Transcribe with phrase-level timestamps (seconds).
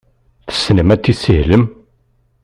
[0.47, 1.63] Tessnem ad tessihlem?